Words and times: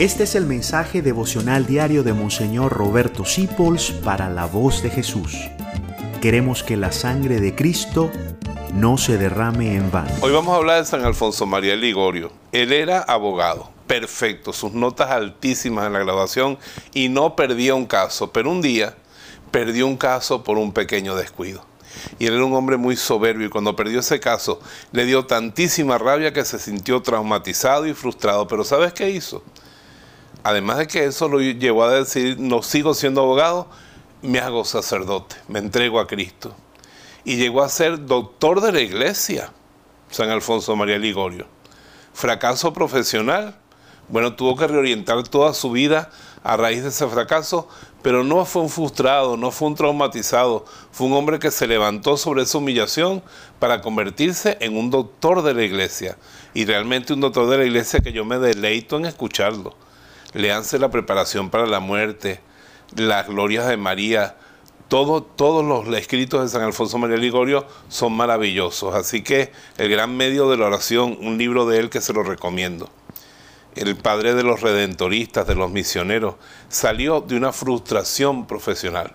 Este 0.00 0.24
es 0.24 0.34
el 0.34 0.46
mensaje 0.46 1.02
devocional 1.02 1.66
diario 1.66 2.02
de 2.02 2.14
Monseñor 2.14 2.72
Roberto 2.72 3.26
Sipols 3.26 3.90
para 3.90 4.30
la 4.30 4.46
voz 4.46 4.82
de 4.82 4.88
Jesús. 4.88 5.36
Queremos 6.22 6.62
que 6.62 6.78
la 6.78 6.90
sangre 6.90 7.38
de 7.38 7.54
Cristo 7.54 8.10
no 8.72 8.96
se 8.96 9.18
derrame 9.18 9.76
en 9.76 9.90
vano. 9.90 10.10
Hoy 10.22 10.32
vamos 10.32 10.54
a 10.54 10.56
hablar 10.56 10.78
de 10.78 10.86
San 10.86 11.04
Alfonso 11.04 11.44
María 11.44 11.76
Ligorio. 11.76 12.32
Él 12.50 12.72
era 12.72 13.00
abogado, 13.00 13.68
perfecto, 13.86 14.54
sus 14.54 14.72
notas 14.72 15.10
altísimas 15.10 15.86
en 15.86 15.92
la 15.92 15.98
graduación 15.98 16.58
y 16.94 17.10
no 17.10 17.36
perdía 17.36 17.74
un 17.74 17.84
caso, 17.84 18.32
pero 18.32 18.50
un 18.50 18.62
día 18.62 18.94
perdió 19.50 19.86
un 19.86 19.98
caso 19.98 20.42
por 20.42 20.56
un 20.56 20.72
pequeño 20.72 21.14
descuido. 21.14 21.62
Y 22.18 22.24
él 22.24 22.36
era 22.36 22.44
un 22.46 22.54
hombre 22.54 22.78
muy 22.78 22.96
soberbio 22.96 23.48
y 23.48 23.50
cuando 23.50 23.76
perdió 23.76 24.00
ese 24.00 24.18
caso 24.18 24.60
le 24.92 25.04
dio 25.04 25.26
tantísima 25.26 25.98
rabia 25.98 26.32
que 26.32 26.46
se 26.46 26.58
sintió 26.58 27.02
traumatizado 27.02 27.86
y 27.86 27.92
frustrado. 27.92 28.48
Pero 28.48 28.64
¿sabes 28.64 28.94
qué 28.94 29.10
hizo? 29.10 29.44
Además 30.42 30.78
de 30.78 30.86
que 30.86 31.04
eso 31.04 31.28
lo 31.28 31.40
llevó 31.40 31.84
a 31.84 31.92
decir, 31.92 32.38
no 32.38 32.62
sigo 32.62 32.94
siendo 32.94 33.22
abogado, 33.22 33.68
me 34.22 34.38
hago 34.38 34.64
sacerdote, 34.64 35.36
me 35.48 35.58
entrego 35.58 36.00
a 36.00 36.06
Cristo. 36.06 36.54
Y 37.24 37.36
llegó 37.36 37.62
a 37.62 37.68
ser 37.68 38.06
doctor 38.06 38.60
de 38.60 38.72
la 38.72 38.80
iglesia, 38.80 39.52
San 40.10 40.30
Alfonso 40.30 40.74
María 40.76 40.98
Ligorio. 40.98 41.46
Fracaso 42.12 42.72
profesional, 42.72 43.56
bueno, 44.08 44.34
tuvo 44.34 44.56
que 44.56 44.66
reorientar 44.66 45.22
toda 45.28 45.54
su 45.54 45.70
vida 45.70 46.10
a 46.42 46.56
raíz 46.56 46.82
de 46.82 46.88
ese 46.88 47.06
fracaso, 47.06 47.68
pero 48.02 48.24
no 48.24 48.44
fue 48.44 48.62
un 48.62 48.70
frustrado, 48.70 49.36
no 49.36 49.50
fue 49.50 49.68
un 49.68 49.74
traumatizado, 49.74 50.64
fue 50.90 51.06
un 51.06 51.12
hombre 51.12 51.38
que 51.38 51.50
se 51.50 51.66
levantó 51.66 52.16
sobre 52.16 52.42
esa 52.42 52.58
humillación 52.58 53.22
para 53.58 53.82
convertirse 53.82 54.56
en 54.60 54.76
un 54.76 54.90
doctor 54.90 55.42
de 55.42 55.54
la 55.54 55.62
iglesia. 55.62 56.16
Y 56.54 56.64
realmente 56.64 57.12
un 57.12 57.20
doctor 57.20 57.48
de 57.48 57.58
la 57.58 57.64
iglesia 57.64 58.00
que 58.00 58.12
yo 58.12 58.24
me 58.24 58.38
deleito 58.38 58.96
en 58.96 59.04
escucharlo 59.04 59.76
leanse 60.32 60.78
la 60.78 60.90
preparación 60.90 61.50
para 61.50 61.66
la 61.66 61.80
muerte, 61.80 62.40
las 62.96 63.28
glorias 63.28 63.66
de 63.68 63.76
María, 63.76 64.36
todo, 64.88 65.22
todos 65.22 65.64
los 65.64 65.96
escritos 65.96 66.42
de 66.42 66.48
San 66.48 66.62
Alfonso 66.62 66.98
María 66.98 67.16
Ligorio 67.16 67.66
son 67.88 68.12
maravillosos. 68.12 68.94
Así 68.94 69.22
que 69.22 69.52
el 69.78 69.88
gran 69.88 70.16
medio 70.16 70.50
de 70.50 70.56
la 70.56 70.66
oración, 70.66 71.16
un 71.20 71.38
libro 71.38 71.66
de 71.66 71.78
él 71.78 71.90
que 71.90 72.00
se 72.00 72.12
lo 72.12 72.24
recomiendo. 72.24 72.90
El 73.76 73.96
padre 73.96 74.34
de 74.34 74.42
los 74.42 74.62
redentoristas, 74.62 75.46
de 75.46 75.54
los 75.54 75.70
misioneros, 75.70 76.34
salió 76.68 77.20
de 77.20 77.36
una 77.36 77.52
frustración 77.52 78.48
profesional. 78.48 79.14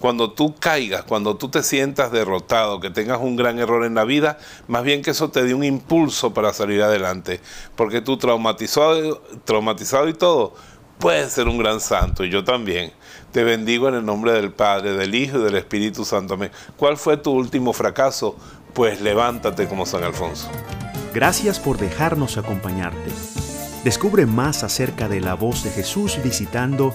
Cuando 0.00 0.32
tú 0.32 0.54
caigas, 0.58 1.04
cuando 1.04 1.36
tú 1.36 1.48
te 1.48 1.62
sientas 1.62 2.12
derrotado, 2.12 2.80
que 2.80 2.90
tengas 2.90 3.18
un 3.20 3.36
gran 3.36 3.58
error 3.58 3.84
en 3.84 3.94
la 3.94 4.04
vida, 4.04 4.38
más 4.66 4.84
bien 4.84 5.02
que 5.02 5.10
eso 5.10 5.30
te 5.30 5.42
dé 5.42 5.54
un 5.54 5.64
impulso 5.64 6.32
para 6.34 6.52
salir 6.52 6.82
adelante. 6.82 7.40
Porque 7.76 8.00
tú 8.00 8.16
traumatizado, 8.16 9.22
traumatizado 9.44 10.08
y 10.08 10.14
todo, 10.14 10.54
puedes 10.98 11.32
ser 11.32 11.48
un 11.48 11.58
gran 11.58 11.80
santo, 11.80 12.24
y 12.24 12.30
yo 12.30 12.44
también. 12.44 12.92
Te 13.32 13.44
bendigo 13.44 13.88
en 13.88 13.94
el 13.94 14.04
nombre 14.04 14.32
del 14.32 14.52
Padre, 14.52 14.94
del 14.94 15.14
Hijo 15.14 15.38
y 15.38 15.44
del 15.44 15.56
Espíritu 15.56 16.04
Santo. 16.04 16.38
¿Cuál 16.76 16.96
fue 16.96 17.16
tu 17.16 17.30
último 17.32 17.72
fracaso? 17.72 18.36
Pues 18.72 19.00
levántate 19.00 19.68
como 19.68 19.86
San 19.86 20.02
Alfonso. 20.02 20.48
Gracias 21.12 21.58
por 21.58 21.78
dejarnos 21.78 22.38
acompañarte. 22.38 23.10
Descubre 23.84 24.26
más 24.26 24.64
acerca 24.64 25.08
de 25.08 25.20
la 25.20 25.34
voz 25.34 25.62
de 25.64 25.70
Jesús 25.70 26.18
visitando 26.22 26.94